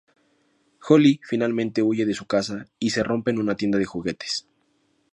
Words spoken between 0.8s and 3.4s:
Ollie finalmente huye de su casa y se rompe en